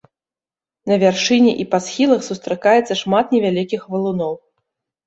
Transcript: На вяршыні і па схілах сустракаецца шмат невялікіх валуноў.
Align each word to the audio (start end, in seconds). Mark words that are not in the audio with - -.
На 0.91 0.97
вяршыні 1.03 1.51
і 1.65 1.67
па 1.75 1.79
схілах 1.89 2.27
сустракаецца 2.29 3.01
шмат 3.05 3.25
невялікіх 3.39 3.81
валуноў. 3.95 4.33